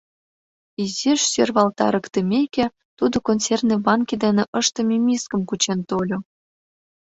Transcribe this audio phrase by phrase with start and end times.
[0.83, 2.65] Изиш сӧрвалтарыктымеке,
[2.97, 6.17] тудо консервный банке дене ыштыме мискым кучен тольо.